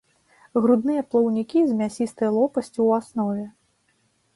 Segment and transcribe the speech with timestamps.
[0.65, 3.51] Грудныя плаўнікі з мясістай лопасцю ў аснове.